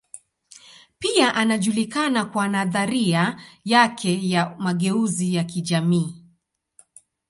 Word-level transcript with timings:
Pia 0.99 1.35
anajulikana 1.35 2.25
kwa 2.25 2.47
nadharia 2.47 3.41
yake 3.65 4.29
ya 4.29 4.55
mageuzi 4.59 5.35
ya 5.35 5.43
kijamii. 5.43 6.23